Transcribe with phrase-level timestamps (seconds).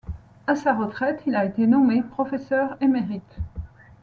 [0.47, 3.37] À sa retraite, il a été nommé professeur émérite.